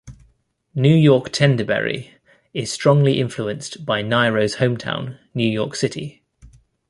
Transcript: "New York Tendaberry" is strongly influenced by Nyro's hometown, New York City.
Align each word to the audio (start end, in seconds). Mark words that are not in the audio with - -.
"New 0.73 0.95
York 0.95 1.29
Tendaberry" 1.31 2.09
is 2.55 2.71
strongly 2.71 3.19
influenced 3.19 3.85
by 3.85 4.01
Nyro's 4.01 4.55
hometown, 4.55 5.19
New 5.35 5.47
York 5.47 5.75
City. 5.75 6.23